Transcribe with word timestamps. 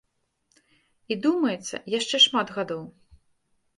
І, 0.61 1.13
думаецца, 1.25 1.83
яшчэ 1.99 2.17
шмат 2.27 2.47
гадоў. 2.59 2.81